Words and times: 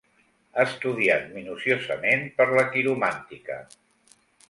Estudiat 0.63 1.27
minuciosament 1.35 2.27
per 2.41 2.51
la 2.61 2.67
quiromàntica. 2.73 3.63